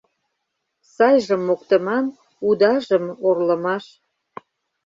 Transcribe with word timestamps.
Сайжым 0.95 1.41
моктыман, 1.47 2.05
удажым 2.47 3.05
орлымаш 3.27 3.85